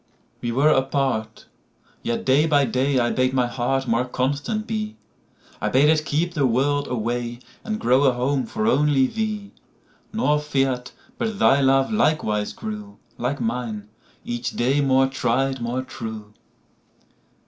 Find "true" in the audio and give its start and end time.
15.83-16.33